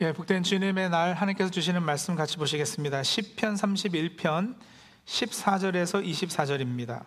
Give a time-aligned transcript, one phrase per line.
[0.00, 3.02] 예, 복된 주님의 날 하나님께서 주시는 말씀 같이 보시겠습니다.
[3.02, 4.56] 10편 31편
[5.06, 7.04] 14절에서 24절입니다.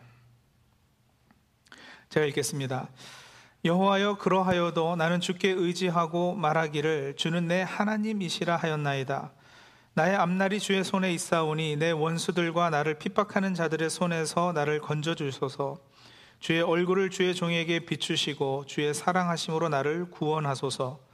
[2.08, 2.88] 제가 읽겠습니다.
[3.66, 9.34] 여호와여 그러하여도 나는 주께 의지하고 말하기를 주는 내 하나님이시라 하였나이다.
[9.94, 15.78] 나의 앞날이 주의 손에 있사오니 내 원수들과 나를 핍박하는 자들의 손에서 나를 건져 주소서.
[16.40, 21.07] 주의 얼굴을 주의 종에게 비추시고 주의 사랑하심으로 나를 구원하소서.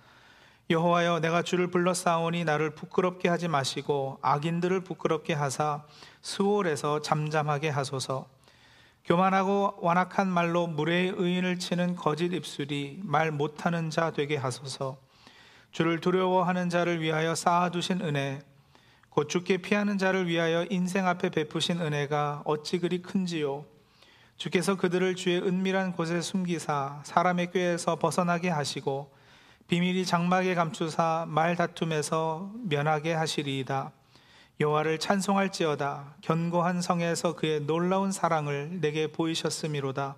[0.70, 5.83] 여호와여 내가 주를 불러 싸우니 나를 부끄럽게 하지 마시고 악인들을 부끄럽게 하사
[6.21, 8.28] 수월에서 잠잠하게 하소서.
[9.04, 14.96] 교만하고 완악한 말로 물의 의인을 치는 거짓 입술이 말 못하는 자 되게 하소서.
[15.74, 18.41] 주를 두려워하는 자를 위하여 쌓아두신 은혜
[19.10, 23.66] 곧 주께 피하는 자를 위하여 인생 앞에 베푸신 은혜가 어찌 그리 큰지요?
[24.38, 29.13] 주께서 그들을 주의 은밀한 곳에 숨기사 사람의 꾀에서 벗어나게 하시고
[29.73, 33.91] 비밀이 장막에 감추사 말 다툼에서 면하게 하시리이다.
[34.59, 36.17] 여호와를 찬송할지어다.
[36.21, 40.15] 견고한 성에서 그의 놀라운 사랑을 내게 보이셨음이로다.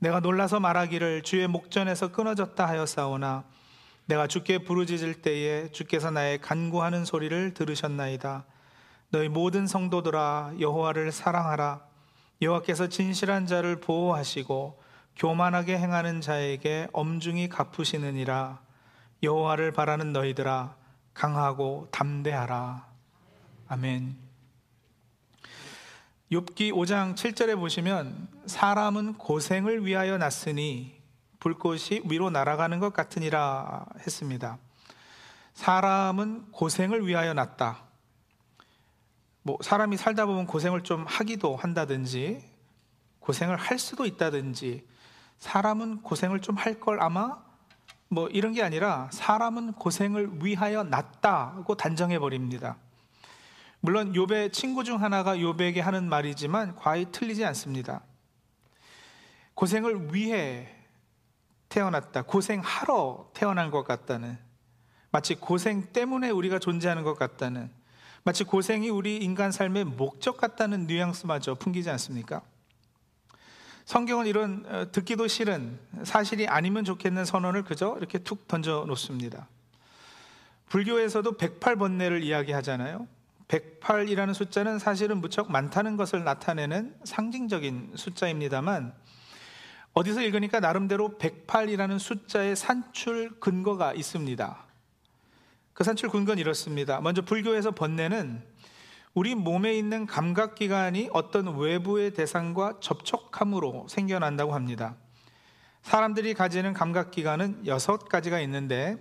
[0.00, 3.44] 내가 놀라서 말하기를 주의 목전에서 끊어졌다 하였사오나
[4.06, 8.44] 내가 주께 부르짖을 때에 주께서 나의 간구하는 소리를 들으셨나이다.
[9.10, 11.82] 너희 모든 성도들아 여호와를 사랑하라.
[12.42, 14.82] 여호와께서 진실한 자를 보호하시고
[15.14, 18.71] 교만하게 행하는 자에게 엄중히 갚으시느니라
[19.22, 20.76] 여호와를 바라는 너희들아
[21.14, 22.86] 강하고 담대하라
[23.68, 24.16] 아멘
[26.32, 31.00] 욥기 5장 7절에 보시면 사람은 고생을 위하여 났으니
[31.40, 34.58] 불꽃이 위로 날아가는 것 같으니라 했습니다.
[35.52, 37.82] 사람은 고생을 위하여 났다.
[39.42, 42.42] 뭐 사람이 살다 보면 고생을 좀 하기도 한다든지
[43.18, 44.86] 고생을 할 수도 있다든지
[45.38, 47.36] 사람은 고생을 좀 할 걸 아마
[48.12, 52.76] 뭐 이런 게 아니라 사람은 고생을 위하여 났다고 단정해 버립니다.
[53.80, 58.02] 물론 욥의 친구 중 하나가 욥에게 하는 말이지만 과히 틀리지 않습니다.
[59.54, 60.68] 고생을 위해
[61.70, 62.24] 태어났다.
[62.24, 64.38] 고생하러 태어난 것 같다는
[65.10, 67.70] 마치 고생 때문에 우리가 존재하는 것 같다는
[68.24, 72.42] 마치 고생이 우리 인간 삶의 목적 같다는 뉘앙스마저 풍기지 않습니까?
[73.84, 79.48] 성경은 이런 어, 듣기도 싫은 사실이 아니면 좋겠는 선언을 그저 이렇게 툭 던져 놓습니다.
[80.68, 83.06] 불교에서도 108번뇌를 이야기하잖아요.
[83.48, 88.94] 108이라는 숫자는 사실은 무척 많다는 것을 나타내는 상징적인 숫자입니다만
[89.92, 94.64] 어디서 읽으니까 나름대로 108이라는 숫자의 산출 근거가 있습니다.
[95.74, 97.00] 그 산출 근거는 이렇습니다.
[97.00, 98.42] 먼저 불교에서 번뇌는
[99.14, 104.96] 우리 몸에 있는 감각기관이 어떤 외부의 대상과 접촉함으로 생겨난다고 합니다.
[105.82, 108.96] 사람들이 가지는 감각기관은 여섯 가지가 있는데,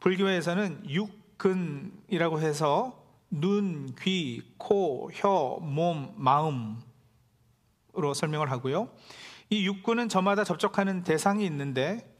[0.00, 8.88] 불교에서는 육근이라고 해서 눈, 귀, 코, 혀, 몸, 마음으로 설명을 하고요.
[9.50, 12.16] 이 육근은 저마다 접촉하는 대상이 있는데,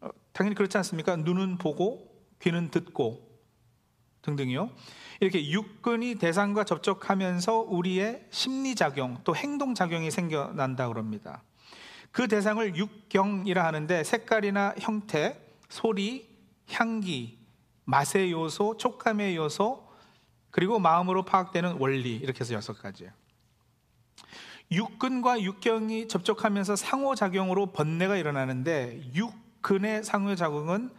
[0.00, 1.16] 어, 당연히 그렇지 않습니까?
[1.16, 3.26] 눈은 보고, 귀는 듣고
[4.22, 4.70] 등등이요.
[5.20, 11.42] 이렇게 육근이 대상과 접촉하면서 우리의 심리작용 또 행동작용이 생겨난다 그럽니다.
[12.12, 16.28] 그 대상을 육경이라 하는데 색깔이나 형태, 소리,
[16.70, 17.38] 향기,
[17.84, 19.86] 맛의 요소, 촉감의 요소,
[20.50, 23.12] 그리고 마음으로 파악되는 원리 이렇게 해서 여섯 가지예요.
[24.72, 30.90] 육근과 육경이 접촉하면서 상호작용으로 번뇌가 일어나는데 육근의 상호작용은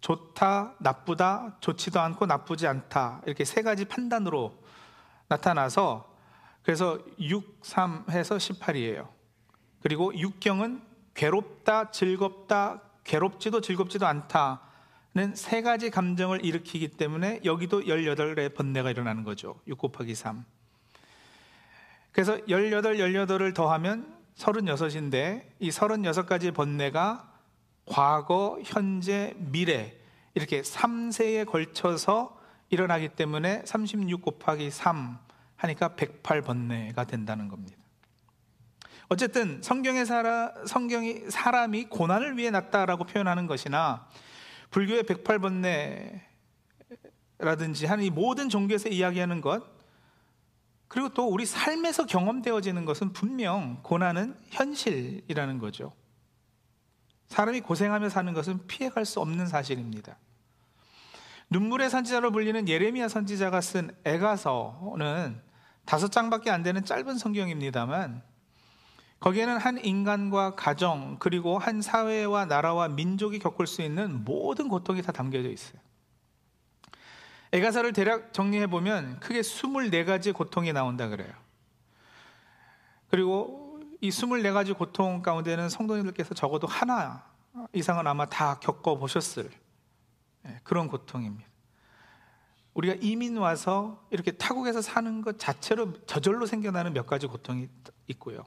[0.00, 3.22] 좋다, 나쁘다, 좋지도 않고 나쁘지 않다.
[3.26, 4.56] 이렇게 세 가지 판단으로
[5.28, 6.14] 나타나서
[6.62, 9.08] 그래서 6, 3 해서 18이에요.
[9.80, 10.82] 그리고 육경은
[11.14, 19.60] 괴롭다, 즐겁다, 괴롭지도 즐겁지도 않다는 세 가지 감정을 일으키기 때문에 여기도 18의 번뇌가 일어나는 거죠.
[19.66, 20.44] 6 곱하기 3.
[22.12, 27.37] 그래서 18, 18을 더하면 36인데 이 36가지 번뇌가
[27.88, 29.96] 과거, 현재, 미래
[30.34, 32.38] 이렇게 3세에 걸쳐서
[32.70, 35.18] 일어나기 때문에 36 곱하기 3
[35.56, 37.76] 하니까 108번뇌가 된다는 겁니다.
[39.08, 44.06] 어쨌든 성경의 사라, 성경이 사람이 고난을 위해 났다라고 표현하는 것이나
[44.70, 49.78] 불교의 108번뇌라든지 하는 이 모든 종교에서 이야기하는 것
[50.88, 55.92] 그리고 또 우리 삶에서 경험되어지는 것은 분명 고난은 현실이라는 거죠.
[57.28, 60.16] 사람이 고생하며 사는 것은 피해갈 수 없는 사실입니다.
[61.50, 65.40] 눈물의 선지자로 불리는 예레미야 선지자가 쓴 에가서는
[65.84, 68.22] 다섯 장밖에 안 되는 짧은 성경입니다만
[69.20, 75.12] 거기에는 한 인간과 가정 그리고 한 사회와 나라와 민족이 겪을 수 있는 모든 고통이 다
[75.12, 75.80] 담겨져 있어요.
[77.52, 81.32] 애가사를 대략 정리해 보면 크게 24가지 고통이 나온다 그래요.
[83.10, 83.67] 그리고
[84.00, 87.24] 이 24가지 고통 가운데는 성도님들께서 적어도 하나
[87.72, 89.50] 이상은 아마 다 겪어 보셨을
[90.46, 91.48] 예, 그런 고통입니다.
[92.74, 97.68] 우리가 이민 와서 이렇게 타국에서 사는 것 자체로 저절로 생겨나는 몇 가지 고통이
[98.06, 98.44] 있고요.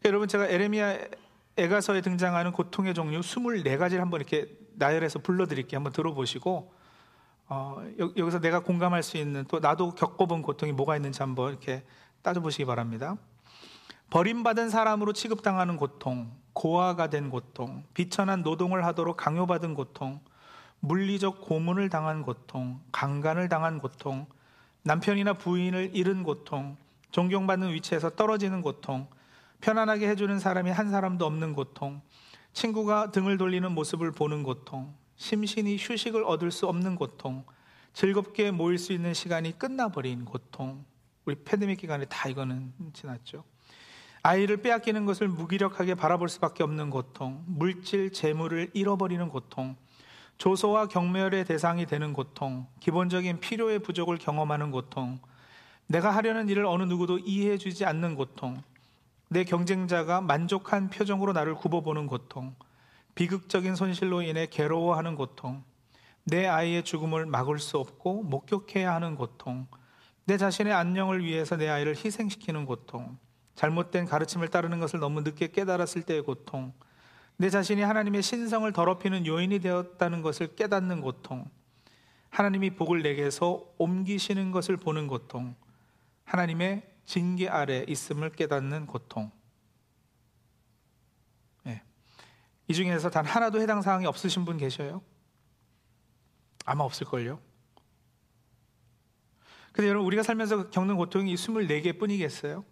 [0.00, 0.98] 그러니까 여러분 제가 에레미야
[1.56, 5.78] 에가서에 등장하는 고통의 종류 24가지를 한번 이렇게 나열해서 불러드릴게요.
[5.78, 6.74] 한번 들어보시고
[7.46, 11.84] 어, 여기서 내가 공감할 수 있는 또 나도 겪어본 고통이 뭐가 있는지 한번 이렇게
[12.22, 13.16] 따져보시기 바랍니다.
[14.14, 20.20] 버림받은 사람으로 취급당하는 고통, 고아가 된 고통, 비천한 노동을 하도록 강요받은 고통,
[20.78, 24.26] 물리적 고문을 당한 고통, 강간을 당한 고통,
[24.84, 26.76] 남편이나 부인을 잃은 고통,
[27.10, 29.08] 존경받는 위치에서 떨어지는 고통,
[29.60, 32.00] 편안하게 해주는 사람이 한 사람도 없는 고통,
[32.52, 37.44] 친구가 등을 돌리는 모습을 보는 고통, 심신이 휴식을 얻을 수 없는 고통,
[37.94, 40.84] 즐겁게 모일 수 있는 시간이 끝나버린 고통.
[41.24, 43.42] 우리 패데믹 기간에 다 이거는 지났죠.
[44.26, 49.76] 아이를 빼앗기는 것을 무기력하게 바라볼 수밖에 없는 고통, 물질, 재물을 잃어버리는 고통,
[50.38, 55.18] 조소와 경멸의 대상이 되는 고통, 기본적인 필요의 부족을 경험하는 고통,
[55.86, 58.62] 내가 하려는 일을 어느 누구도 이해해 주지 않는 고통,
[59.28, 62.54] 내 경쟁자가 만족한 표정으로 나를 굽어보는 고통,
[63.14, 65.62] 비극적인 손실로 인해 괴로워하는 고통,
[66.24, 69.66] 내 아이의 죽음을 막을 수 없고 목격해야 하는 고통,
[70.24, 73.18] 내 자신의 안녕을 위해서 내 아이를 희생시키는 고통,
[73.54, 76.72] 잘못된 가르침을 따르는 것을 너무 늦게 깨달았을 때의 고통,
[77.36, 81.48] 내 자신이 하나님의 신성을 더럽히는 요인이 되었다는 것을 깨닫는 고통,
[82.30, 85.54] 하나님이 복을 내게서 옮기시는 것을 보는 고통,
[86.24, 89.30] 하나님의 징계 아래 있음을 깨닫는 고통.
[91.64, 91.82] 네.
[92.66, 95.02] 이 중에서 단 하나도 해당 사항이 없으신 분 계셔요?
[96.64, 97.40] 아마 없을걸요?
[99.72, 102.64] 근데 여러분, 우리가 살면서 겪는 고통이 24개 뿐이겠어요?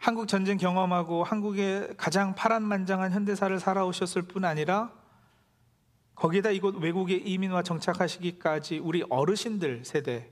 [0.00, 4.90] 한국 전쟁 경험하고 한국의 가장 파란만장한 현대사를 살아오셨을 뿐 아니라
[6.14, 10.30] 거기에다 이곳 외국에 이민와 정착하시기까지 우리 어르신들 세대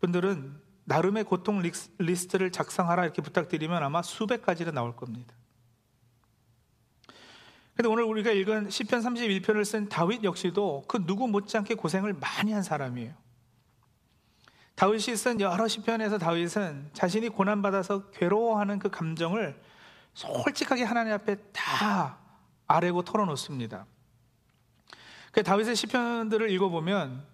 [0.00, 1.60] 분들은 나름의 고통
[1.98, 5.34] 리스트를 작성하라 이렇게 부탁드리면 아마 수백 가지는 나올 겁니다.
[7.74, 12.62] 근데 오늘 우리가 읽은 시편 31편을 쓴 다윗 역시도 그 누구 못지않게 고생을 많이 한
[12.62, 13.27] 사람이에요.
[14.78, 19.60] 다윗이 쓴 여러 시편에서 다윗은 자신이 고난 받아서 괴로워하는 그 감정을
[20.14, 22.18] 솔직하게 하나님 앞에 다
[22.68, 23.86] 아뢰고 털어놓습니다.
[25.32, 27.26] 그 다윗의 시편들을 읽어보면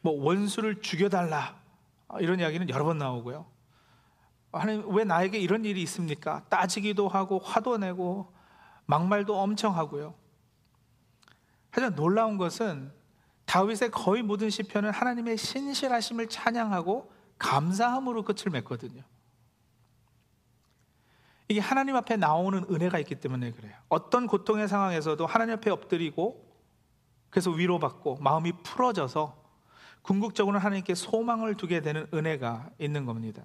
[0.00, 1.60] 뭐 원수를 죽여달라
[2.20, 3.44] 이런 이야기는 여러 번 나오고요.
[4.50, 6.42] 하나님 왜 나에게 이런 일이 있습니까?
[6.48, 8.32] 따지기도 하고 화도 내고
[8.86, 10.14] 막말도 엄청 하고요.
[11.70, 12.98] 하지만 놀라운 것은
[13.50, 19.02] 다윗의 거의 모든 시편은 하나님의 신실하심을 찬양하고 감사함으로 끝을 맺거든요.
[21.48, 23.74] 이게 하나님 앞에 나오는 은혜가 있기 때문에 그래요.
[23.88, 26.48] 어떤 고통의 상황에서도 하나님 앞에 엎드리고
[27.28, 29.36] 그래서 위로받고 마음이 풀어져서
[30.02, 33.42] 궁극적으로 하나님께 소망을 두게 되는 은혜가 있는 겁니다.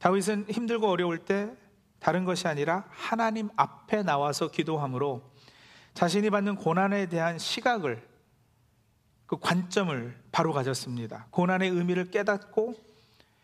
[0.00, 1.54] 다윗은 힘들고 어려울 때
[2.00, 5.30] 다른 것이 아니라 하나님 앞에 나와서 기도함으로
[5.94, 8.15] 자신이 받는 고난에 대한 시각을
[9.26, 11.26] 그 관점을 바로 가졌습니다.
[11.30, 12.74] 고난의 의미를 깨닫고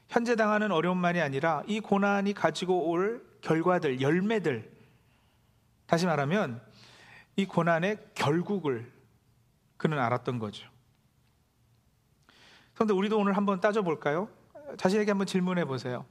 [0.08, 4.70] 현재 당하는 어려움만이 아니라 이 고난이 가지고 올 결과들, 열매들,
[5.86, 6.62] 다시 말하면
[7.36, 8.92] 이 고난의 결국을
[9.76, 10.68] 그는 알았던 거죠.
[12.74, 14.28] 그런데 우리도 오늘 한번 따져볼까요?
[14.76, 16.04] 자신에게 한번 질문해 보세요.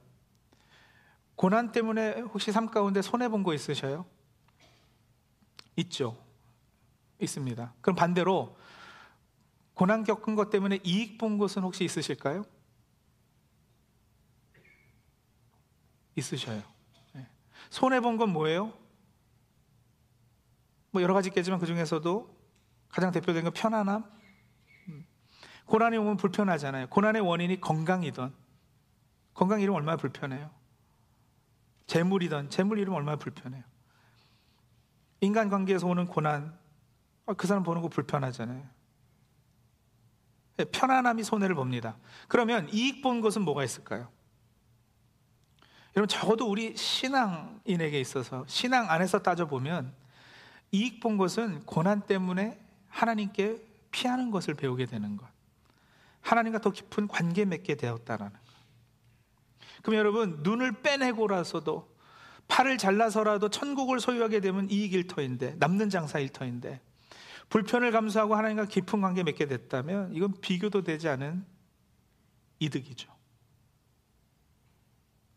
[1.36, 4.04] 고난 때문에 혹시 삶 가운데 손해본 거 있으셔요?
[5.76, 6.16] 있죠.
[7.18, 7.72] 있습니다.
[7.80, 8.56] 그럼 반대로
[9.74, 12.44] 고난 겪은 것 때문에 이익 본 것은 혹시 있으실까요?
[16.16, 16.62] 있으셔요.
[17.14, 17.26] 네.
[17.70, 18.72] 손해 본 건 뭐예요?
[20.90, 22.36] 뭐 여러 가지 있겠지만 그 중에서도
[22.90, 24.04] 가장 대표적인 건 편안함.
[24.88, 25.06] 음.
[25.64, 26.88] 고난이 오면 불편하잖아요.
[26.88, 28.34] 고난의 원인이 건강이던
[29.32, 30.50] 건강 잃으면 얼마나 불편해요.
[31.86, 33.64] 재물이던 재물 잃으면 얼마나 불편해요.
[35.22, 36.58] 인간 관계에서 오는 고난
[37.24, 38.68] 아, 그 사람 보는 거 불편하잖아요.
[40.56, 41.96] 네, 편안함이 손해를 봅니다.
[42.28, 44.08] 그러면 이익 본 것은 뭐가 있을까요?
[45.96, 49.92] 여러분 적어도 우리 신앙인에게 있어서 신앙 안에서 따져보면
[50.72, 55.26] 이익 본 것은 고난 때문에 하나님께 피하는 것을 배우게 되는 것.
[56.22, 58.40] 하나님과 더 깊은 관계 맺게 되었다라는 것.
[59.82, 61.92] 그럼 여러분 눈을 빼내고라서도
[62.48, 66.80] 팔을 잘라서라도 천국을 소유하게 되면 이익 일터인데 남는 장사 일터인데
[67.48, 71.44] 불편을 감수하고 하나님과 깊은 관계 맺게 됐다면 이건 비교도 되지 않은
[72.58, 73.12] 이득이죠.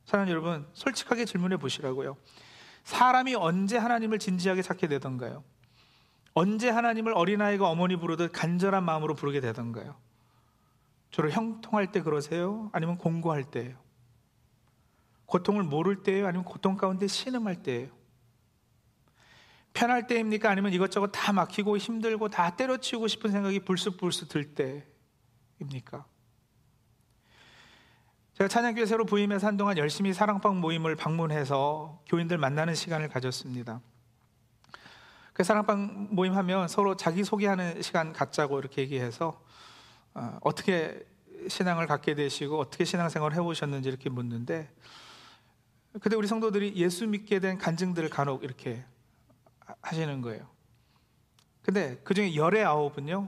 [0.06, 2.18] 사랑하는 여러분, 솔직하게 질문해 보시라고요.
[2.84, 5.44] 사람이 언제 하나님을 진지하게 찾게 되던가요?
[6.34, 9.96] 언제 하나님을 어린아이가 어머니 부르듯 간절한 마음으로 부르게 되던가요?
[11.10, 12.70] 주로 형통할 때 그러세요?
[12.74, 13.78] 아니면 공고할 때예요?
[15.26, 16.28] 고통을 모를 때예요?
[16.28, 17.90] 아니면 고통 가운데 신음할 때예요?
[19.76, 20.50] 편할 때입니까?
[20.50, 26.06] 아니면 이것저것 다 막히고 힘들고 다 때려치우고 싶은 생각이 불쑥불쑥 들 때입니까?
[28.36, 33.82] 제가 찬양교회 새로 부임해서 한동안 열심히 사랑방 모임을 방문해서 교인들 만나는 시간을 가졌습니다.
[35.34, 39.42] 그 사랑방 모임하면 서로 자기 소개하는 시간 갖자고 이렇게 얘기해서
[40.14, 41.06] 어, 어떻게
[41.50, 44.72] 신앙을 갖게 되시고 어떻게 신앙생활을 해오셨는지 이렇게 묻는데
[46.02, 48.86] 근데 우리 성도들이 예수 믿게 된 간증들을 간혹 이렇게
[49.82, 50.48] 하시는 거예요.
[51.62, 53.28] 근데 그 중에 열의 아홉은요,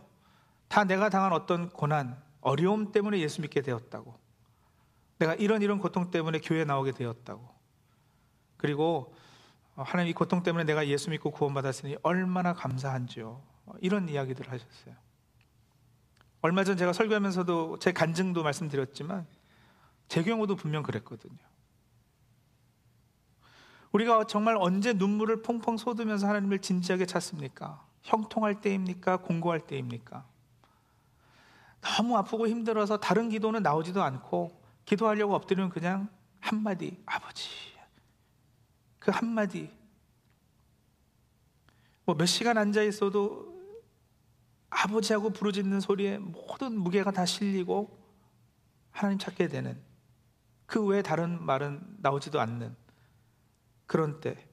[0.67, 4.17] 다 내가 당한 어떤 고난, 어려움 때문에 예수 믿게 되었다고.
[5.19, 7.49] 내가 이런 이런 고통 때문에 교회 나오게 되었다고.
[8.57, 9.13] 그리고
[9.75, 13.41] 하나님 이 고통 때문에 내가 예수 믿고 구원받았으니 얼마나 감사한지요.
[13.81, 14.95] 이런 이야기들을 하셨어요.
[16.41, 19.25] 얼마 전 제가 설교하면서도 제 간증도 말씀드렸지만
[20.07, 21.37] 제 경우도 분명 그랬거든요.
[23.97, 27.83] 우리가 정말 언제 눈물을 펑펑 쏟으면서 하나님을 진지하게 찾습니까?
[28.03, 29.17] 형통할 때입니까?
[29.17, 30.23] 공고할 때입니까?
[31.81, 37.49] 너무 아프고 힘들어서 다른 기도는 나오지도 않고 기도하려고 엎드리면 그냥 한마디 아버지
[38.99, 39.71] 그 한마디
[42.05, 43.57] 뭐 몇 시간 앉아 있어도
[44.69, 47.97] 아버지하고 부르짖는 소리에 모든 무게가 다 실리고
[48.91, 49.81] 하나님 찾게 되는
[50.67, 52.75] 그 외에 다른 말은 나오지도 않는
[53.87, 54.47] 그런 때.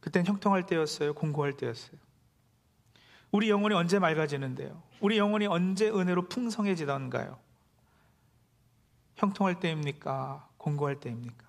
[0.00, 1.14] 그땐 형통할 때였어요?
[1.14, 1.98] 공고할 때였어요?
[3.32, 4.82] 우리 영혼이 언제 맑아지는데요?
[5.00, 7.38] 우리 영혼이 언제 은혜로 풍성해지던가요?
[9.16, 10.48] 형통할 때입니까?
[10.56, 11.46] 공고할 때입니까?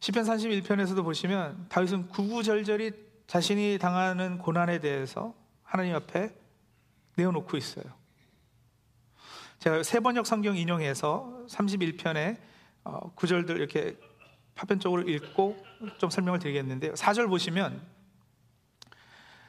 [0.00, 2.92] 시편 31편에서도 보시면 다윗은 구구절절히
[3.26, 6.34] 자신이 당하는 고난에 대해서 하나님 앞에
[7.16, 7.84] 내어놓고 있어요.
[9.58, 12.38] 제가 세번역 성경 인용해서 31편의
[12.84, 13.98] 어, 구절들 이렇게
[14.58, 15.56] 파편적으로 읽고
[15.98, 16.92] 좀 설명을 드리겠는데요.
[16.94, 17.80] 4절 보시면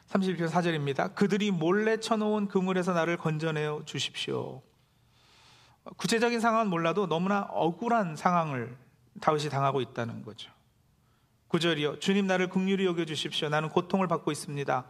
[0.07, 1.15] 31편 4절입니다.
[1.15, 4.61] 그들이 몰래 쳐놓은 그물에서 나를 건져내어 주십시오.
[5.97, 8.77] 구체적인 상황은 몰라도 너무나 억울한 상황을
[9.19, 10.51] 다윗이 당하고 있다는 거죠.
[11.49, 11.99] 9절이요.
[11.99, 13.49] 주님 나를 긍휼히 여겨 주십시오.
[13.49, 14.85] 나는 고통을 받고 있습니다.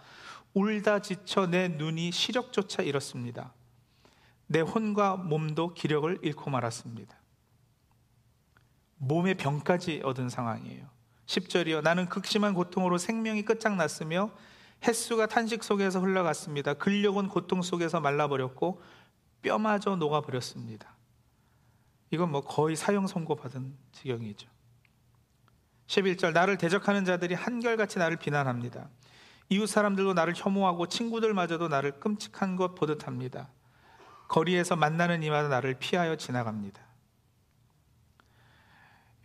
[0.54, 3.54] 울다 지쳐 내 눈이 시력조차 잃었습니다.
[4.48, 7.19] 내 혼과 몸도 기력을 잃고 말았습니다.
[9.00, 10.88] 몸의 병까지 얻은 상황이에요.
[11.26, 11.82] 10절이요.
[11.82, 14.32] 나는 극심한 고통으로 생명이 끝장났으며
[14.86, 16.74] 햇수가 탄식 속에서 흘러갔습니다.
[16.76, 18.82] 근력은 고통 속에서 말라버렸고
[19.42, 20.96] 뼈마저 녹아버렸습니다.
[22.12, 24.50] 이건 뭐 거의 사형 선고받은 지경이죠.
[25.88, 28.90] 11절 나를 대적하는 자들이 한결같이 나를 비난합니다.
[29.50, 33.50] 이웃 사람들도 나를 혐오하고 친구들마저도 나를 끔찍한 것 보듯 합니다.
[34.28, 36.89] 거리에서 만나는 이마다 나를 피하여 지나갑니다.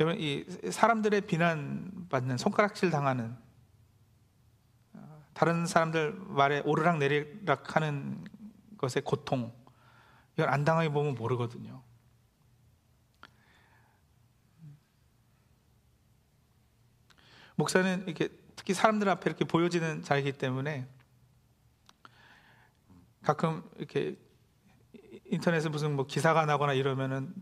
[0.01, 3.37] 여러분, 이 사람들의 비난받는 손가락질 당하는
[5.35, 8.25] 다른 사람들 말에 오르락 내리락 하는
[8.79, 9.53] 것의 고통,
[10.35, 11.83] 이걸 안 당하게 보면 모르거든요.
[17.57, 20.89] 목사는 이렇게 특히 사람들 앞에 이렇게 보여지는 자이기 때문에
[23.23, 24.17] 가끔 이렇게
[25.27, 27.35] 인터넷에 무슨 뭐 기사가 나거나 이러면은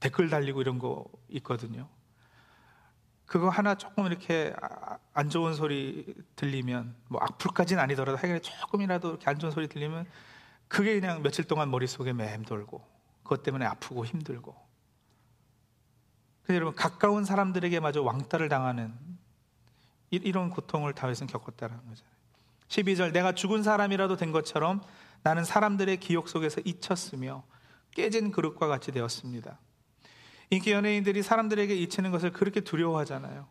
[0.00, 1.88] 댓글 달리고 이런 거 있거든요.
[3.28, 9.28] 그거 하나 조금 이렇게 아, 안 좋은 소리 들리면 뭐 악플까지는 아니더라도 하여간 조금이라도 이렇게
[9.28, 10.06] 안 좋은 소리 들리면
[10.66, 12.82] 그게 그냥 며칠 동안 머릿속에 맴돌고
[13.22, 14.56] 그것 때문에 아프고 힘들고
[16.42, 18.94] 근데 여러분 가까운 사람들에게 마저 왕따를 당하는
[20.10, 22.14] 이런 고통을 다윗은 겪었다는 거잖아요.
[22.68, 24.80] 12절 내가 죽은 사람이라도 된 것처럼
[25.22, 27.44] 나는 사람들의 기억 속에서 잊혔으며
[27.90, 29.58] 깨진 그릇과 같이 되었습니다.
[30.50, 33.46] 인기 연예인들이 사람들에게 잊히는 것을 그렇게 두려워하잖아요.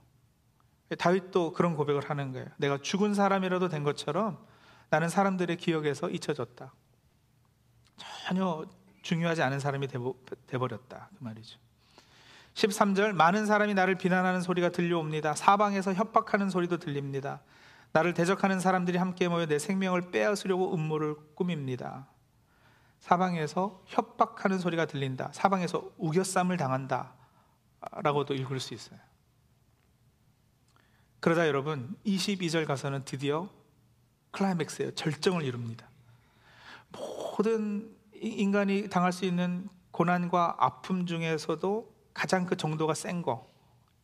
[0.98, 2.48] 다윗도 그런 고백을 하는 거예요.
[2.58, 4.38] 내가 죽은 사람이라도 된 것처럼
[4.90, 6.74] 나는 사람들의 기억에서 잊혀졌다.
[8.28, 8.66] 전혀
[9.02, 9.88] 중요하지 않은 사람이
[10.48, 11.10] 돼버렸다.
[11.18, 11.60] 그 말이죠.
[12.54, 15.36] 13절 많은 사람이 나를 비난하는 소리가 들려옵니다.
[15.36, 17.42] 사방에서 협박하는 소리도 들립니다.
[17.92, 22.08] 나를 대적하는 사람들이 함께 모여 내 생명을 빼앗으려고 음모를 꾸밉니다.
[23.00, 25.32] 사방에서 협박하는 소리가 들린다.
[25.34, 27.14] 사방에서 우겨쌈을 당한다.
[28.04, 29.00] 라고도 읽을 수 있어요.
[31.20, 33.50] 그러다 여러분 22절 가서는 드디어
[34.32, 34.92] 클라이맥스예요.
[34.92, 35.88] 절정을 이룹니다.
[36.92, 43.50] 모든 인간이 당할 수 있는 고난과 아픔 중에서도 가장 그 정도가 센 거.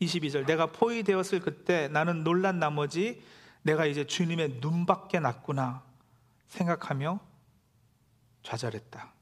[0.02, 0.46] 22절.
[0.46, 3.24] 내가 포위되었을 그때 나는 놀란 나머지
[3.62, 5.84] 내가 이제 주님의 눈밖에 났구나
[6.48, 7.20] 생각하며
[8.44, 9.14] 좌절했다.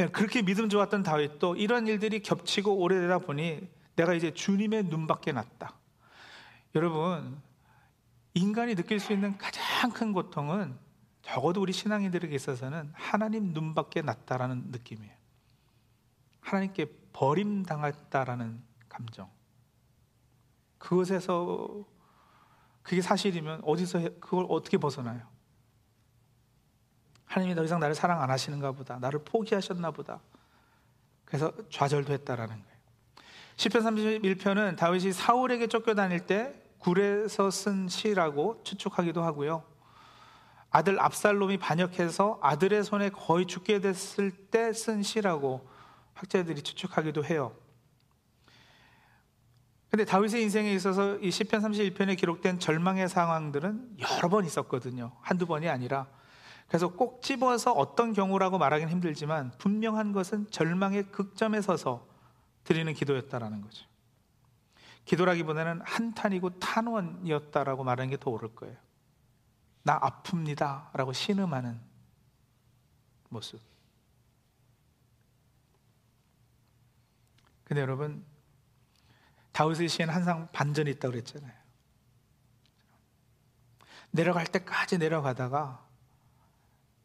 [0.00, 5.76] 예, 그렇게 믿음 좋았던 다윗도 이런 일들이 겹치고 오래되다 보니 내가 이제 주님의 눈밖에 났다.
[6.74, 7.42] 여러분,
[8.32, 10.78] 인간이 느낄 수 있는 가장 큰 고통은
[11.22, 15.14] 적어도 우리 신앙인들에게 있어서는 하나님 눈밖에 났다라는 느낌이에요.
[16.40, 19.30] 하나님께 버림당했다라는 감정.
[20.78, 21.84] 그것에서
[22.82, 25.20] 그게 사실이면 어디서 그걸 어떻게 벗어나요?
[27.26, 28.98] 하나님이 더 이상 나를 사랑 안 하시는가 보다.
[28.98, 30.20] 나를 포기하셨나 보다.
[31.24, 32.70] 그래서 좌절도 했다라는 거예요.
[33.56, 33.82] 10편
[34.42, 39.62] 31편은 다윗이 사울에게 쫓겨다닐 때 굴에서 쓴 시라고 추측하기도 하고요.
[40.70, 45.68] 아들 압살롬이 반역해서 아들의 손에 거의 죽게 됐을 때 쓴 시라고
[46.14, 47.54] 학자들이 추측하기도 해요.
[49.90, 55.12] 근데 다윗의 인생에 있어서 이 시편 31편에 기록된 절망의 상황들은 여러 번 있었거든요.
[55.20, 56.06] 한두 번이 아니라.
[56.68, 62.06] 그래서 꼭 집어서 어떤 경우라고 말하기는 힘들지만 분명한 것은 절망의 극점에 서서
[62.62, 63.84] 드리는 기도였다라는 거죠.
[65.06, 68.76] 기도라기보다는 한탄이고 탄원이었다라고 말하는 게 더 옳을 거예요.
[69.82, 70.92] 나 아픕니다.
[70.92, 71.80] 라고 신음하는
[73.28, 73.60] 모습.
[77.64, 78.24] 근데 여러분,
[79.60, 81.52] 다윗의 시에는 항상 반전이 있다고 그랬잖아요.
[84.10, 85.84] 내려갈 때까지 내려가다가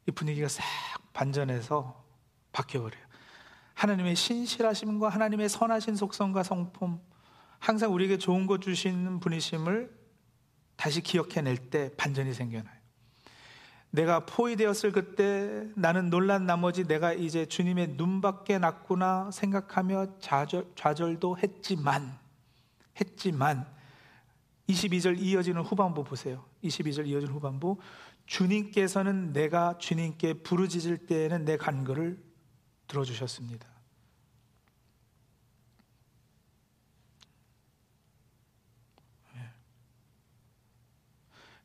[0.08, 0.64] 이 분위기가 싹
[1.12, 2.02] 반전해서
[2.54, 3.04] 바뀌어버려요.
[3.74, 7.02] 하나님의 신실하심과 하나님의 선하신 속성과 성품,
[7.60, 9.94] 항상 우리에게 좋은 것 주시는 분이심을
[10.78, 12.74] 다시 기억해낼 때 반전이 생겨나요.
[13.90, 22.24] 내가 포위되었을 그때 나는 놀란 나머지 내가 이제 주님의 눈밖에 났구나 생각하며 좌절, 좌절도 했지만
[23.00, 23.66] 했지만
[24.70, 26.46] 22절 이어지는 후반부 보세요.
[26.64, 27.78] 22절 이어지는 후반부
[28.26, 32.24] 주님께서는 내가 주님께 부르짖을 때에는 내 간구를
[32.88, 33.68] 들어주셨습니다.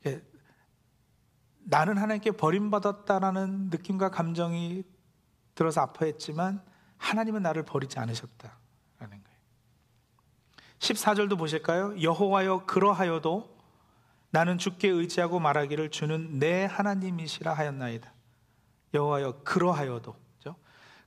[0.07, 0.21] 예.
[1.59, 4.83] 나는 하나님께 버림받았다라는 느낌과 감정이
[5.55, 6.63] 들어서 아파했지만
[6.97, 8.60] 하나님은 나를 버리지 거예요.
[10.81, 12.01] 14절도 보실까요?
[12.01, 13.55] 여호와여 그러하여도
[14.31, 18.11] 나는 주께 의지하고 말하기를 주는 내 하나님이시라 하였나이다.
[18.93, 20.55] 여호와여 그러하여도 그죠?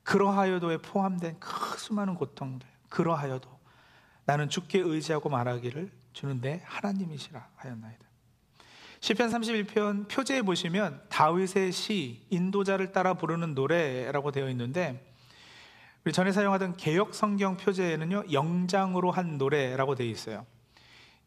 [0.04, 3.48] 그러하여도에 포함된 그 수많은 고통들 그러하여도
[4.26, 8.04] 나는 주께 의지하고 말하기를 주는 내 하나님이시라 하였나이다.
[9.00, 15.13] 시편 31편 표제에 보시면 다윗의 시 인도자를 따라 부르는 노래라고 되어 있는데
[16.04, 20.46] 우리 전에 사용하던 개혁 성경 표제에는요 영장으로 한 노래라고 되어 있어요.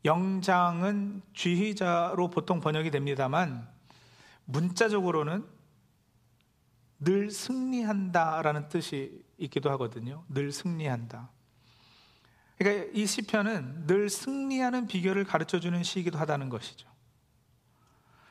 [0.05, 3.67] 영장은 쥐휘자로 보통 번역이 됩니다만
[4.45, 5.45] 문자적으로는
[6.99, 10.23] 늘 승리한다라는 뜻이 있기도 하거든요.
[10.29, 11.29] 늘 승리한다.
[12.57, 16.87] 그러니까 이 시편은 늘 승리하는 비결을 가르쳐 주는 시이기도 하다는 것이죠.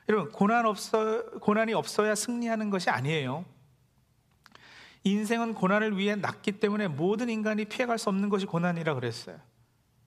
[0.09, 3.45] 여러분 고난 없어 고난이 없어야 승리하는 것이 아니에요.
[5.05, 9.39] 인생은 고난을 위해 났기 때문에 모든 인간이 피해갈 수 없는 것이 고난이라 그랬어요.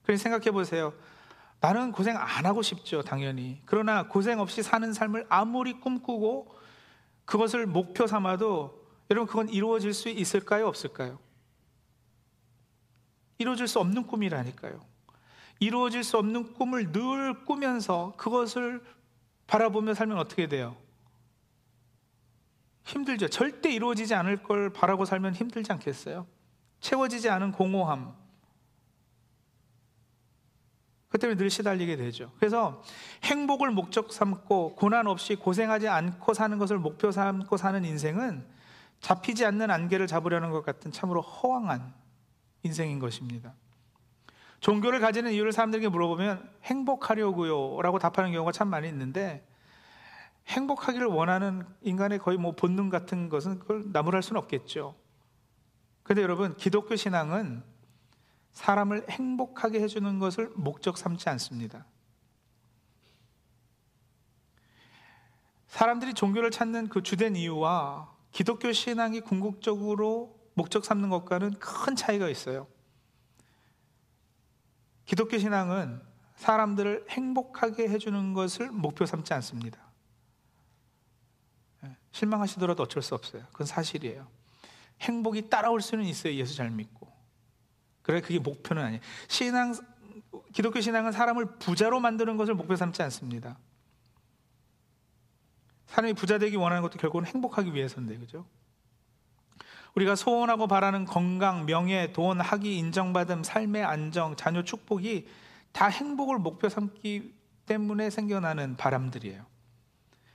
[0.02, 0.92] 그래서 생각해 보세요.
[1.60, 3.60] 나는 고생 안 하고 싶죠, 당연히.
[3.66, 6.54] 그러나 고생 없이 사는 삶을 아무리 꿈꾸고
[7.24, 11.18] 그것을 목표 삼아도 여러분 그건 이루어질 수 있을까요, 없을까요?
[13.38, 14.80] 이루어질 수 없는 꿈이라니까요.
[15.60, 18.82] 이루어질 수 없는 꿈을 늘 꾸면서 그것을
[19.46, 20.76] 바라보며 살면 어떻게 돼요?
[22.90, 23.28] 힘들죠.
[23.28, 26.26] 절대 이루어지지 않을 걸 바라고 살면 힘들지 않겠어요?
[26.80, 28.14] 채워지지 않은 공허함,
[31.08, 32.30] 그 때문에 늘 시달리게 되죠.
[32.38, 32.82] 그래서
[33.24, 38.46] 행복을 목적 삼고 고난 없이 고생하지 않고 사는 것을 목표 삼고 사는 인생은
[39.00, 41.92] 잡히지 않는 안개를 잡으려는 것 같은 참으로 허황한
[42.62, 43.54] 인생인 것입니다.
[44.60, 49.46] 종교를 가지는 이유를 사람들에게 물어보면 행복하려고요 라고 답하는 경우가 참 많이 있는데
[50.48, 54.96] 행복하기를 원하는 인간의 거의 뭐 본능 같은 것은 그걸 나무랄 수는 없겠죠.
[56.02, 57.62] 근데 여러분, 기독교 신앙은
[58.52, 61.86] 사람을 행복하게 해주는 것을 목적 삼지 않습니다.
[65.68, 72.66] 사람들이 종교를 찾는 그 주된 이유와 기독교 신앙이 궁극적으로 목적 삼는 것과는 큰 차이가 있어요.
[75.04, 76.02] 기독교 신앙은
[76.36, 79.89] 사람들을 행복하게 해주는 것을 목표 삼지 않습니다.
[82.12, 83.44] 예, 실망하시더라도 어쩔 수 없어요.
[83.52, 84.26] 그건 사실이에요.
[85.00, 86.34] 행복이 따라올 수는 있어요.
[86.34, 87.10] 예수 잘 믿고.
[88.02, 89.00] 그래 그게 목표는 아니에요.
[89.28, 89.74] 신앙
[90.52, 93.58] 기독교 신앙은 사람을 부자로 만드는 것을 목표 삼지 않습니다.
[95.86, 98.46] 사람이 부자 되기 원하는 것도 결국은 행복하기 위해서인데 그죠?
[99.94, 105.26] 우리가 소원하고 바라는 건강, 명예, 돈, 학위, 인정받음, 삶의 안정, 자녀 축복이
[105.72, 107.34] 다 행복을 목표 삼기
[107.66, 109.44] 때문에 생겨나는 바람들이에요.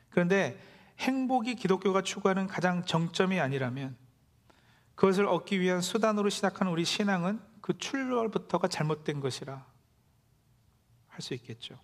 [0.09, 0.59] 그런데
[0.99, 3.95] 행복이 기독교가 추구하는 가장 정점이 아니라면
[4.95, 9.65] 그것을 얻기 위한 수단으로 시작하는 우리 신앙은 그 출발부터가 잘못된 것이라
[11.07, 11.79] 할 수 있겠죠.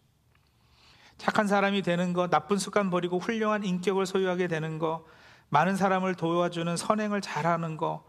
[1.17, 5.05] 착한 사람이 되는 것, 나쁜 습관 버리고 훌륭한 인격을 소유하게 되는 것,
[5.49, 8.03] 많은 사람을 도와주는 선행을 잘하는 것,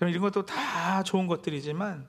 [0.00, 2.06] 이런 것도 다 좋은 것들이지만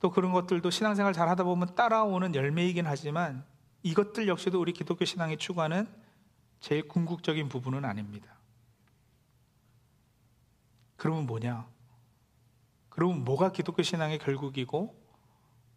[0.00, 3.44] 또 그런 것들도 신앙생활 잘 하다 보면 따라오는 열매이긴 하지만
[3.82, 5.88] 이것들 역시도 우리 기독교 신앙이 추구하는
[6.60, 8.34] 제일 궁극적인 부분은 아닙니다.
[10.96, 11.66] 그러면 뭐냐?
[12.88, 14.94] 그러면 뭐가 기독교 신앙의 결국이고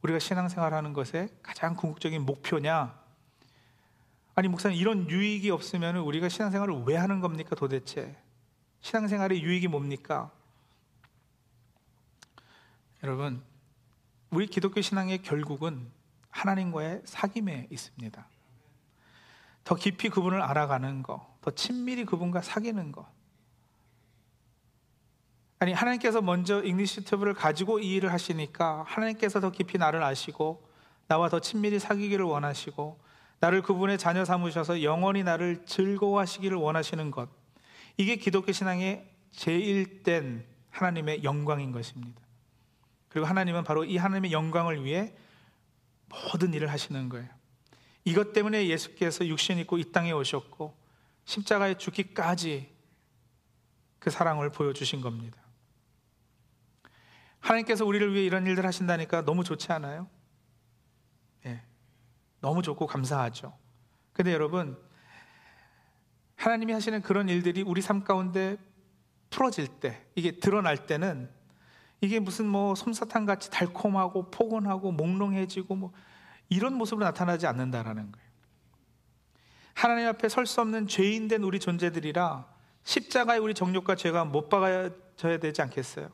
[0.02, 3.00] 우리가 신앙생활 하는 것의 가장 궁극적인 목표냐?
[4.34, 8.18] 아니, 목사님, 이런 유익이 없으면 우리가 신앙생활을 왜 하는 겁니까, 도대체?
[8.82, 10.32] 신앙생활의 유익이 뭡니까?
[13.04, 13.44] 여러분,
[14.32, 15.92] 우리 기독교 신앙의 결국은
[16.30, 18.26] 하나님과의 사귐에 있습니다.
[19.64, 23.06] 더 깊이 그분을 알아가는 것, 더 친밀히 그분과 사귀는 것.
[25.60, 30.68] 아니 하나님께서 먼저 initiative를 가지고 이 일을 하시니까 하나님께서 더 깊이 나를 아시고
[31.08, 33.00] 나와 더 친밀히 사귀기를 원하시고
[33.40, 37.30] 나를 그분의 자녀 삼으셔서 영원히 나를 즐거워하시기를 원하시는 것.
[37.98, 42.22] 이게 기독교 신앙의 제일된 하나님의 영광인 것입니다.
[43.10, 45.14] 그리고 하나님은 바로 이 하나님의 영광을 위해
[46.08, 47.28] 모든 일을 하시는 거예요.
[48.04, 50.76] 이것 때문에 예수께서 육신 입고 이 땅에 오셨고
[51.26, 52.72] 십자가에 죽기까지
[54.00, 55.40] 그 사랑을 보여주신 겁니다.
[57.40, 60.08] 하나님께서 우리를 위해 이런 일들 하신다니까 너무 좋지 않아요?
[61.46, 61.64] 예.
[62.40, 63.58] 너무 좋고 감사하죠.
[64.14, 64.78] 근데 여러분,
[66.36, 68.58] 하나님이 하시는 그런 일들이 우리 삶 가운데
[69.30, 71.30] 풀어질 때, 이게 드러날 때는
[72.02, 75.94] 이게 무슨 뭐 솜사탕 같이 달콤하고 포근하고 몽롱해지고 뭐
[76.52, 78.28] 이런 모습으로 나타나지 않는다라는 거예요.
[79.74, 82.46] 하나님 앞에 설 수 없는 죄인된 우리 존재들이라
[82.84, 86.10] 십자가에 우리 정욕과 죄가 못 박아져야 되지 않겠어요?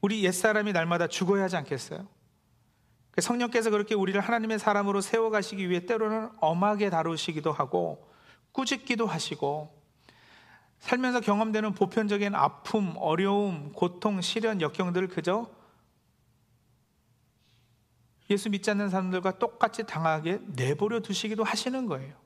[0.00, 2.06] 우리 옛사람이 날마다 죽어야 하지 않겠어요?
[3.10, 8.08] 그 성령께서 그렇게 우리를 하나님의 사람으로 세워가시기 위해 때로는 엄하게 다루시기도 하고
[8.52, 9.82] 꾸짖기도 하시고
[10.78, 15.50] 살면서 경험되는 보편적인 아픔, 어려움, 고통, 시련, 역경들을 그저
[18.30, 22.16] 예수 믿지 않는 사람들과 똑같이 당하게 내버려 두시기도 하시는 거예요.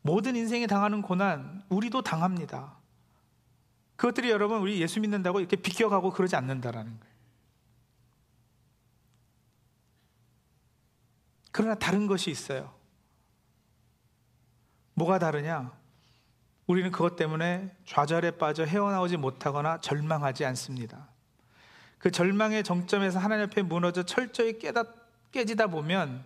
[0.00, 2.78] 모든 인생이 당하는 고난, 우리도 당합니다.
[3.96, 7.16] 그것들이 여러분 우리 예수 믿는다고 이렇게 비껴가고 그러지 않는다라는 거예요.
[11.50, 12.74] 그러나 다른 것이 있어요.
[14.94, 15.72] 뭐가 다르냐?
[16.66, 21.08] 우리는 그것 때문에 좌절에 빠져 헤어나오지 못하거나 절망하지 않습니다.
[21.98, 24.88] 그 절망의 정점에서 하나님 앞에 무너져 철저히 깨닫,
[25.32, 26.24] 깨지다 보면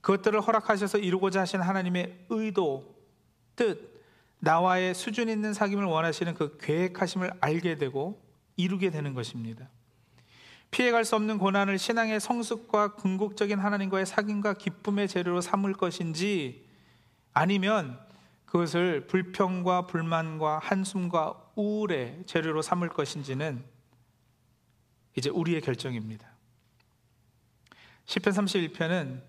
[0.00, 2.94] 그것들을 허락하셔서 이루고자 하신 하나님의 의도,
[3.56, 4.02] 뜻,
[4.40, 8.20] 나와의 수준 있는 사귐을 원하시는 그 계획하심을 알게 되고
[8.56, 9.68] 이루게 되는 것입니다.
[10.70, 16.66] 피해갈 수 없는 고난을 신앙의 성숙과 궁극적인 하나님과의 사귐과 기쁨의 재료로 삼을 것인지
[17.32, 17.98] 아니면
[18.44, 23.64] 그것을 불평과 불만과 한숨과 우울의 재료로 삼을 것인지는
[25.16, 26.28] 이제 우리의 결정입니다.
[28.06, 29.22] 10편 31편은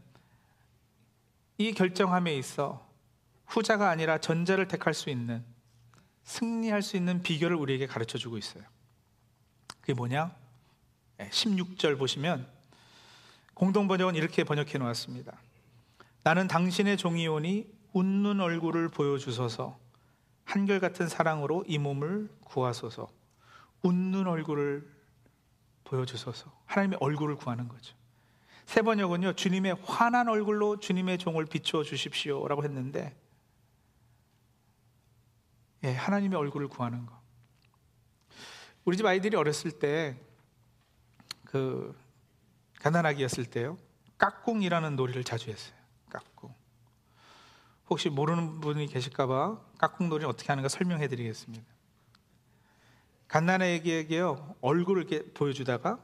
[1.58, 2.86] 이 결정함에 있어
[3.46, 5.44] 후자가 아니라 전자를 택할 수 있는
[6.24, 8.64] 승리할 수 있는 비결을 우리에게 가르쳐 주고 있어요.
[9.82, 10.36] 그게 뭐냐?
[11.20, 12.48] 16절 보시면
[13.54, 15.40] 공동 번역은 이렇게 번역해 놓았습니다.
[16.24, 19.80] 나는 당신의 종이오니 웃는 얼굴을 보여주소서
[20.44, 23.08] 한결같은 사랑으로 이 몸을 구하소서
[23.84, 24.95] 웃는 얼굴을
[25.86, 27.96] 보여주소서 하나님의 얼굴을 구하는 거죠.
[28.66, 33.16] 세 번역은요 주님의 환한 얼굴로 주님의 종을 비추어 주십시오 라고 했는데
[35.86, 37.22] 예, 하나님의 얼굴을 구하는 거.
[38.86, 40.20] 우리 집 아이들이 어렸을 때,
[41.44, 41.96] 그,
[42.80, 43.78] 가난하기였을 때요,
[44.18, 45.76] 깍꿍이라는 놀이를 자주 했어요.
[46.10, 46.54] 깍꿍.
[47.90, 51.66] 혹시 모르는 분이 계실까봐 깍꿍 놀이 어떻게 하는가 설명해 드리겠습니다.
[53.28, 56.00] 갓난아기에게요, 얼굴을 이렇게 보여주다가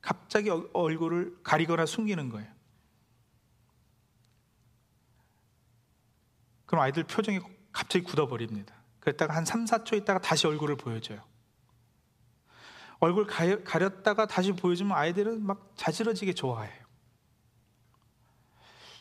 [0.00, 2.52] 갑자기 얼굴을 가리거나 숨기는 거예요.
[6.66, 7.40] 그럼 아이들 표정이
[7.72, 8.74] 갑자기 굳어버립니다.
[9.00, 11.22] 그랬다가 한 3, 4초 있다가 다시 얼굴을 보여줘요.
[13.00, 16.84] 얼굴 가렸다가 다시 보여주면 아이들은 막 자지러지게 좋아해요.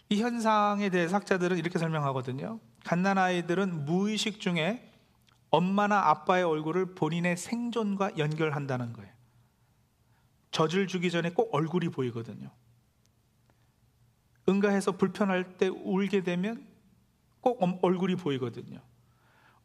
[0.09, 2.59] 이 현상에 대해서 학자들은 이렇게 설명하거든요.
[2.83, 4.92] 갓난 아이들은 무의식 중에
[5.53, 9.11] 엄마나 아빠의 얼굴을 본인의 생존과 연결한다는 거예요.
[10.49, 12.49] 젖을 주기 전에 꼭 얼굴이 보이거든요.
[14.49, 16.65] 응가해서 불편할 때 울게 되면
[17.39, 18.81] 꼭 얼굴이 보이거든요.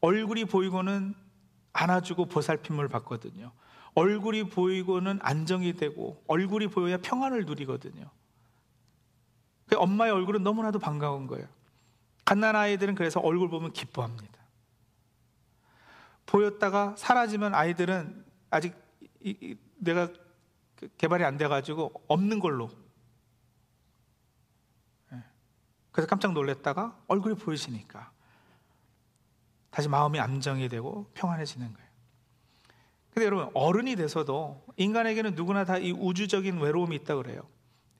[0.02, 1.14] 얼굴이 보이고는
[1.72, 3.52] 안아주고 보살핌을 받거든요.
[3.94, 8.10] 얼굴이 보이고는 안정이 되고 얼굴이 보여야 평안을 누리거든요.
[9.64, 11.48] 그 엄마의 얼굴은 너무나도 반가운 거예요.
[12.26, 14.37] 갓난 아이들은 그래서 얼굴 보면 기뻐합니다.
[16.28, 18.74] 보였다가 사라지면 아이들은 아직
[19.22, 20.08] 이, 이, 내가
[20.76, 22.70] 그 개발이 안 돼가지고 없는 걸로.
[25.12, 25.24] 예.
[25.90, 28.12] 그래서 깜짝 놀랐다가 얼굴이 보이시니까
[29.70, 31.88] 다시 마음이 안정이 되고 평안해지는 거예요.
[33.10, 37.40] 근데 여러분 어른이 돼서도 인간에게는 누구나 다 이 우주적인 외로움이 있다 그래요.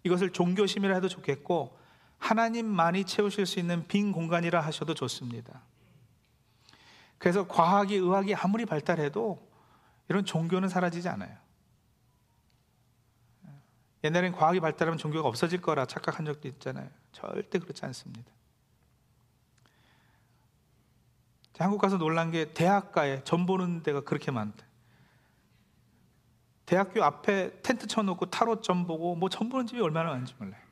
[0.05, 1.77] 이것을 종교심이라 해도 좋겠고
[2.19, 5.63] 하나님만이 채우실 수 있는 빈 공간이라 하셔도 좋습니다.
[7.19, 9.47] 그래서 과학이 의학이 아무리 발달해도
[10.09, 11.37] 이런 종교는 사라지지 않아요.
[14.05, 16.89] 옛날엔 과학이 발달하면 종교가 없어질 거라 착각한 적도 있잖아요.
[17.13, 18.31] 절대 그렇지 않습니다.
[21.59, 24.65] 한국 가서 놀란 게 대학가에 점 보는 데가 그렇게 많대.
[26.67, 30.63] 대학교 앞에 텐트 쳐놓고 타로 점 보고 뭐점 보는 집이 얼마나 많은지 몰라요.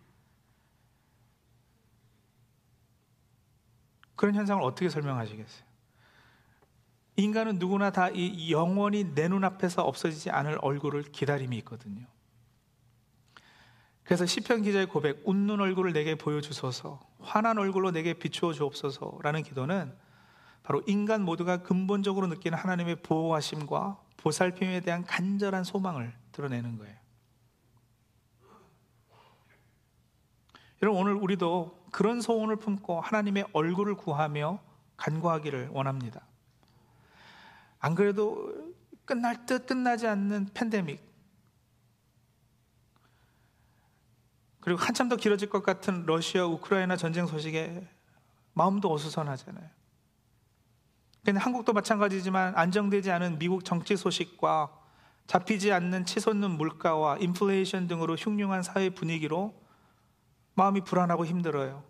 [4.14, 5.65] 그런 현상을 어떻게 설명하시겠어요?
[7.16, 12.06] 인간은 누구나 다 이 영원히 내 눈앞에서 없어지지 않을 얼굴을 기다림이 있거든요.
[14.04, 19.92] 그래서 시편 기자의 고백, 웃는 얼굴을 내게 보여주소서, 환한 얼굴로 내게 비추어 주옵소서라는 기도는
[20.62, 26.94] 바로 인간 모두가 근본적으로 느끼는 하나님의 보호하심과 보살핌에 대한 간절한 소망을 드러내는 거예요.
[30.82, 34.60] 여러분 오늘 우리도 그런 소원을 품고 하나님의 얼굴을 구하며
[34.96, 36.26] 간구하기를 원합니다.
[37.86, 38.52] 안 그래도
[39.04, 41.00] 끝날 듯 끝나지 않는 팬데믹
[44.60, 47.86] 그리고 한참 더 길어질 것 같은 러시아 우크라이나 전쟁 소식에
[48.54, 49.70] 마음도 어수선하잖아요.
[51.24, 54.72] 근데 한국도 마찬가지지만 안정되지 않은 미국 정치 소식과
[55.28, 59.54] 잡히지 않는 치솟는 물가와 인플레이션 등으로 흉흉한 사회 분위기로
[60.54, 61.84] 마음이 불안하고 힘들어요.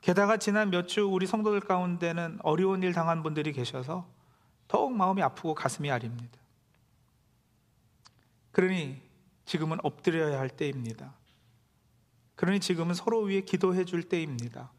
[0.00, 4.15] 게다가 지난 몇 주 우리 성도들 가운데는 어려운 일 당한 분들이 계셔서
[4.68, 6.38] 더욱 마음이 아프고 가슴이 아립니다.
[8.52, 9.00] 그러니
[9.44, 11.14] 지금은 엎드려야 할 때입니다.
[12.34, 14.70] 그러니 지금은 서로 위해 기도해 줄 때입니다.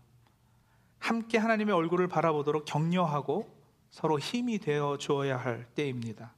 [1.00, 3.56] 함께 하나님의 얼굴을 바라보도록 격려하고
[3.90, 6.34] 서로 힘이 되어 주어야 할 때입니다.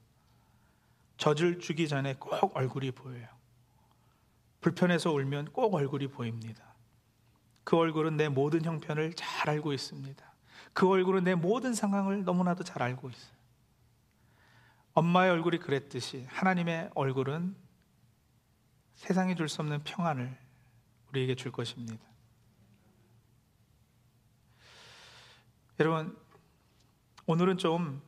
[1.16, 3.26] 젖을 주기 전에 꼭 얼굴이 보여요.
[4.60, 6.62] 불편해서 울면 꼭 얼굴이 보입니다.
[7.64, 10.24] 그 얼굴은 내 모든 형편을 잘 알고 있습니다.
[10.72, 13.39] 그 얼굴은 내 모든 상황을 너무나도 잘 알고 있어요.
[14.94, 17.56] 엄마의 얼굴이 그랬듯이 하나님의 얼굴은
[18.94, 20.36] 세상에 줄수 없는 평안을
[21.10, 22.04] 우리에게 줄 것입니다.
[25.78, 26.16] 여러분,
[27.26, 28.02] 오늘은 좀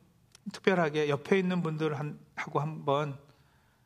[0.51, 3.17] 특별하게 옆에 있는 분들하고 한번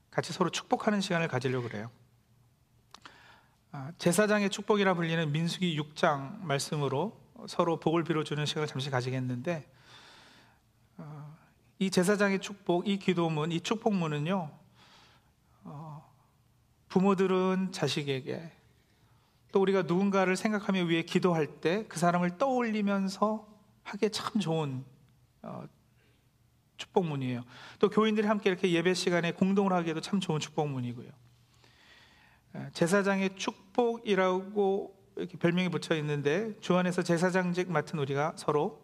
[0.10, 1.90] 같이 서로 축복하는 시간을 가지려고 그래요.
[3.72, 9.77] 아, 제사장의 축복이라 불리는 민수기 6장 말씀으로 서로 복을 빌어주는 시간을 잠시 가지겠는데, 어,
[11.80, 14.52] 이 제사장의 축복, 이 기도문, 이 축복문은요,
[15.64, 16.14] 어,
[16.90, 18.52] 부모들은 자식에게,
[19.52, 23.48] 또 우리가 누군가를 생각하며 위해 기도할 때 그 사람을 떠올리면서
[23.84, 24.84] 하기에 참 좋은
[25.42, 25.64] 어,
[26.78, 27.44] 축복문이에요.
[27.80, 31.10] 또 교인들이 함께 이렇게 예배 시간에 공동을 하기에도 참 좋은 축복문이고요.
[32.74, 38.82] 제사장의 축복이라고 이렇게 별명이 붙여 있는데 주 안에서 제사장직 맡은 우리가 서로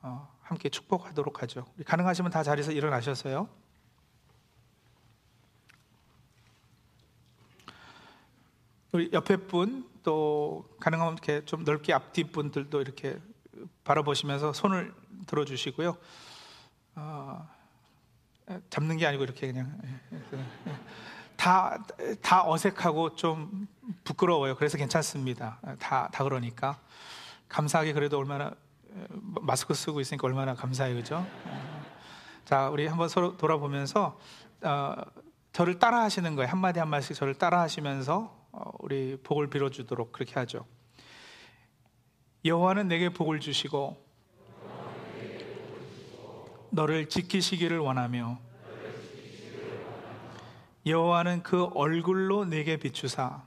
[0.00, 1.66] 어, 함께 축복하도록 하죠.
[1.84, 3.48] 가능하시면 다 자리에서 일어나셔서요.
[8.92, 13.18] 우리 옆에 분 또 가능하면 이렇게 좀 넓게 앞뒤 분들도 이렇게
[13.84, 14.92] 바라보시면서 손을
[15.26, 15.96] 들어주시고요.
[16.96, 17.48] 어,
[18.70, 19.80] 잡는 게 아니고 이렇게 그냥
[21.36, 21.78] 다,
[22.20, 23.66] 다 어색하고 좀
[24.04, 24.56] 부끄러워요.
[24.56, 25.60] 그래서 괜찮습니다.
[25.78, 26.78] 다, 다 그러니까.
[27.48, 28.52] 감사하게 그래도 얼마나
[29.40, 30.96] 마스크 쓰고 있으니까 얼마나 감사해요.
[30.96, 31.26] 그죠?
[32.44, 34.18] 자, 우리 한번 서로 돌아보면서
[34.62, 34.94] 어,
[35.52, 36.50] 저를 따라 하시는 거예요.
[36.50, 40.66] 한 마디 한 마디씩 저를 따라 하시면서 어, 우리 복을 빌어주도록 그렇게 하죠.
[42.44, 44.04] 여호와는 내게 복을 주시고
[46.70, 48.38] 너를 지키시기를 원하며
[50.86, 53.44] 여호와는 그 얼굴로 내게 비추사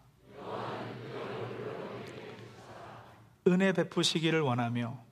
[3.48, 5.05] 은혜 베푸시기를 원하며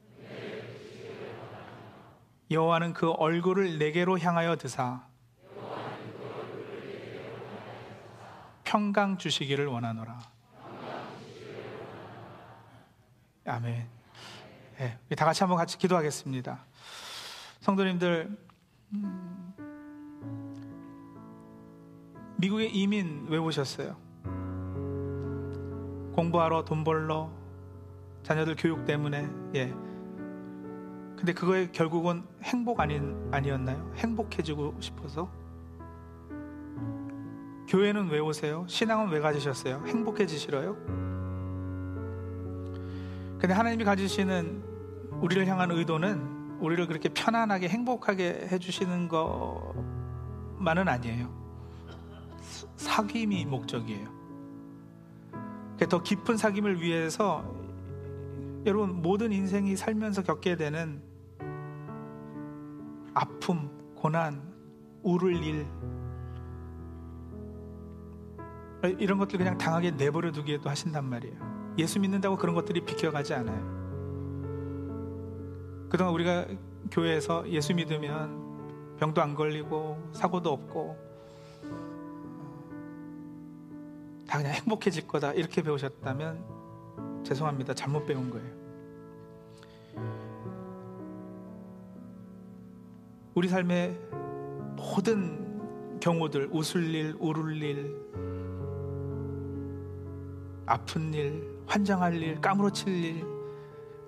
[2.54, 5.06] 여호와는 그 얼굴을 내게로 향하여 드사
[8.64, 10.20] 평강 주시기를 원하노라.
[13.46, 13.88] 아멘.
[14.78, 16.64] 네, 다 같이 한번 같이 기도하겠습니다.
[17.60, 18.36] 성도님들,
[18.94, 19.54] 음,
[22.38, 23.96] 미국에 이민 왜 오셨어요?
[26.16, 27.32] 공부하러 돈 벌러
[28.24, 29.93] 자녀들 교육 때문에 예.
[31.24, 33.94] 근데 그거에 결국은 행복 아닌 아니었나요?
[33.96, 35.32] 행복해지고 싶어서
[37.70, 38.66] 교회는 왜 오세요?
[38.68, 39.84] 신앙은 왜 가지셨어요?
[39.88, 40.76] 행복해지시러요?
[43.40, 44.62] 근데 하나님이 가지시는
[45.22, 51.34] 우리를 향한 의도는 우리를 그렇게 편안하게 행복하게 해주시는 것만은 아니에요.
[52.76, 54.10] 사귐이 목적이에요.
[55.88, 57.50] 더 깊은 사귐을 위해서
[58.66, 61.13] 여러분 모든 인생이 살면서 겪게 되는
[63.14, 64.54] 아픔, 고난,
[65.04, 65.68] 울을 일
[69.00, 71.74] 이런 것들 그냥 당하게 내버려 두기에도 하신단 말이에요.
[71.78, 73.74] 예수 믿는다고 그런 것들이 비켜가지 않아요.
[75.90, 76.48] 그동안 우리가
[76.92, 80.98] 교회에서 예수 믿으면 병도 안 걸리고 사고도 없고
[84.28, 87.74] 다 그냥 행복해질 거다 이렇게 배우셨다면 죄송합니다.
[87.74, 88.63] 잘못 배운 거예요.
[93.36, 93.98] 우리 삶의
[94.76, 97.96] 모든 경우들 웃을 일, 울을 일,
[100.68, 103.26] 아픈 일, 환장할 일, 까무러칠 일,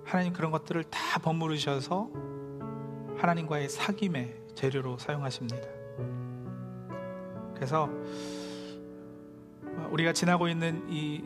[0.03, 2.11] 하나님 그런 것들을 다 버무르셔서
[3.17, 5.67] 하나님과의 사귐의 재료로 사용하십니다.
[7.55, 7.89] 그래서
[9.89, 11.23] 우리가 지나고 있는 이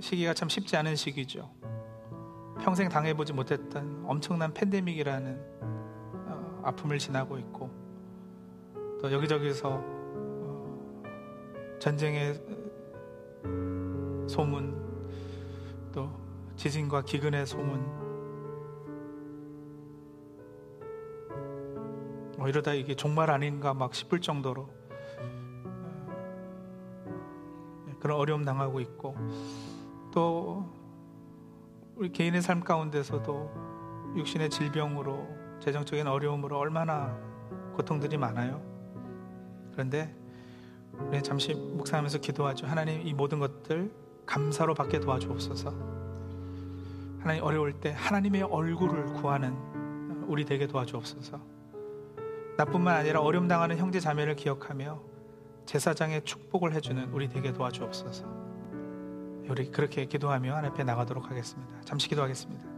[0.00, 1.50] 시기가 참 쉽지 않은 시기죠.
[2.62, 5.55] 평생 당해보지 못했던 엄청난 팬데믹이라는 어,
[6.66, 7.70] 아픔을 지나고 있고
[9.00, 11.02] 또 여기저기서 어,
[11.78, 12.34] 전쟁의
[14.26, 14.74] 소문
[15.92, 16.10] 또
[16.56, 17.84] 지진과 기근의 소문
[22.36, 24.68] 뭐 이러다 이게 종말 아닌가 막 싶을 정도로
[27.84, 29.14] 어, 그런 어려움 당하고 있고
[30.12, 30.68] 또
[31.94, 37.16] 우리 개인의 삶 가운데서도 육신의 질병으로 재정적인 어려움으로 얼마나
[37.74, 38.62] 고통들이 많아요.
[39.72, 40.14] 그런데
[40.92, 42.66] 우리 잠시 묵상하면서 기도하죠.
[42.66, 43.92] 하나님 이 모든 것들
[44.24, 45.70] 감사로 받게 도와주옵소서.
[47.20, 49.56] 하나님 어려울 때 하나님의 얼굴을 구하는
[50.26, 51.40] 우리 되게 도와주옵소서.
[52.56, 55.00] 나뿐만 아니라 어려움 당하는 형제 자매를 기억하며
[55.66, 58.24] 제사장의 축복을 해주는 우리 되게 도와주옵소서.
[59.48, 61.80] 우리 그렇게 기도하며 하나님 앞에 나가도록 하겠습니다.
[61.84, 62.75] 잠시 기도하겠습니다.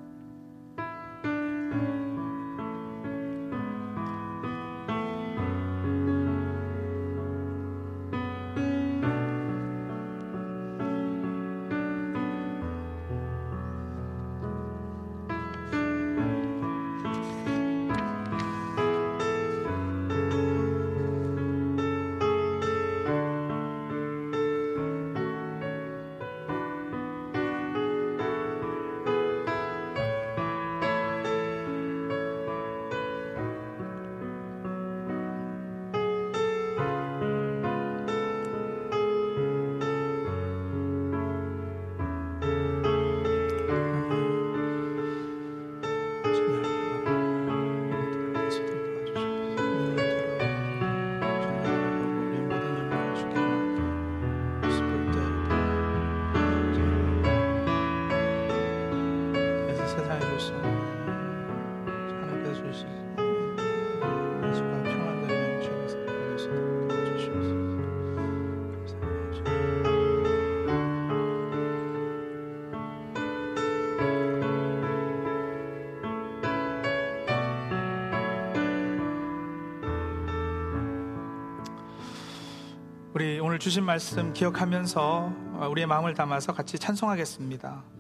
[83.19, 87.98] 우리 오늘 주신 말씀 기억하면서 어, 우리의 마음을 담아서 같이 찬송하겠습니다.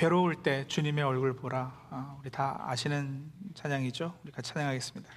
[0.00, 1.74] 괴로울 때 주님의 얼굴 보라.
[1.90, 4.14] 어, 우리 다 아시는 찬양이죠?
[4.24, 5.12] 우리 같이 찬양하겠습니다.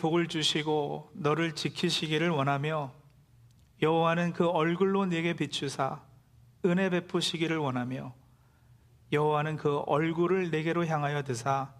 [0.00, 2.92] 복을 주시고 너를 지키시기를 원하며
[3.82, 6.00] 여호와는 그 얼굴로 내게 비추사
[6.64, 8.14] 은혜 베푸시기를 원하며
[9.12, 11.74] 여호와는 그 얼굴을 내게로 향하여 드사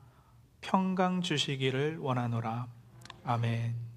[0.61, 2.69] 평강 주시기를 원하노라
[3.25, 3.90] 아멘.